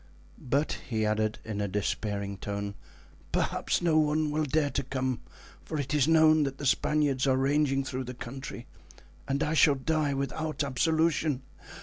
[0.39, 2.73] But," he added in a despairing tone,
[3.31, 5.21] "perhaps no one will dare to come
[5.63, 8.65] for it is known that the Spaniards are ranging through the country,
[9.27, 11.43] and I shall die without absolution.